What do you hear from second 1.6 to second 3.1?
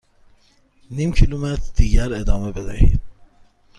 دیگر ادامه بدهید.